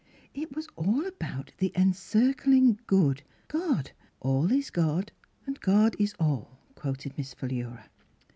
[0.41, 3.21] "It was all about the Encircling Good—
[3.59, 5.11] God,' All is God,
[5.59, 7.87] God is all,'" quoted Miss Philura.